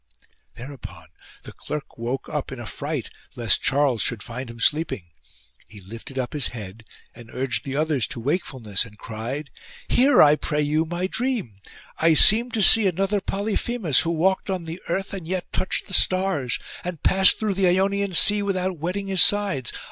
[0.55, 1.09] Thereupon
[1.43, 5.11] the clerk woke up, in a fright lest Charles should find him sleeping.
[5.67, 8.97] He lifted up 98 LIUTFRID'S DEATH his head and urged the others to wakefulness and
[8.97, 9.51] cried:"
[9.89, 11.57] Hear, I pray you, my dream.
[11.99, 15.93] I seemed to see another Polyphemus, who walked on the earth and yet touched the
[15.93, 19.71] stars, and passed through the Ionian Sea without wetting his sides.